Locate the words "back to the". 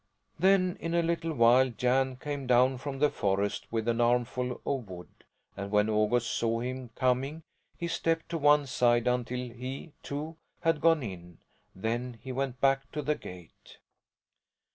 12.59-13.13